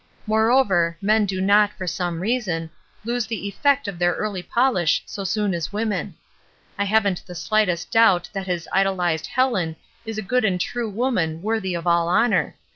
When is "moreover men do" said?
0.25-1.39